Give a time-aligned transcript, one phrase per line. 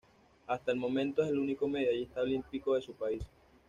[0.47, 3.21] Hasta el momento es el único medallista olímpico de su país.